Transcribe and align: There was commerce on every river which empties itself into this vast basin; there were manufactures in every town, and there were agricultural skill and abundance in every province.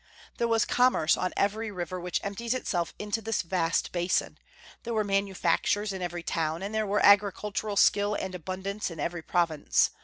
There 0.39 0.47
was 0.47 0.65
commerce 0.65 1.15
on 1.15 1.31
every 1.37 1.69
river 1.69 1.99
which 2.01 2.19
empties 2.23 2.55
itself 2.55 2.95
into 2.97 3.21
this 3.21 3.43
vast 3.43 3.91
basin; 3.91 4.39
there 4.81 4.95
were 4.95 5.03
manufactures 5.03 5.93
in 5.93 6.01
every 6.01 6.23
town, 6.23 6.63
and 6.63 6.73
there 6.73 6.87
were 6.87 7.05
agricultural 7.05 7.77
skill 7.77 8.15
and 8.15 8.33
abundance 8.33 8.89
in 8.89 8.99
every 8.99 9.21
province. 9.21 9.91